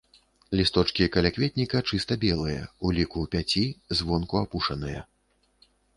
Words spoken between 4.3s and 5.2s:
апушаныя.